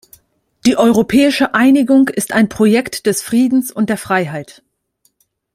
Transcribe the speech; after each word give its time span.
Die 0.65 0.77
europäische 0.77 1.53
Einigung 1.53 2.07
ist 2.07 2.31
ein 2.31 2.49
Projekt 2.49 3.05
des 3.05 3.21
Friedens 3.21 3.71
und 3.71 3.87
der 3.91 3.99
Freiheit. 3.99 4.63